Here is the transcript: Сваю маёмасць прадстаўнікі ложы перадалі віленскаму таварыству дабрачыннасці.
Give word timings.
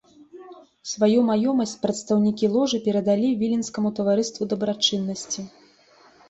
Сваю 0.93 1.19
маёмасць 1.27 1.73
прадстаўнікі 1.83 2.49
ложы 2.55 2.77
перадалі 2.87 3.29
віленскаму 3.43 3.93
таварыству 4.01 4.49
дабрачыннасці. 4.55 5.41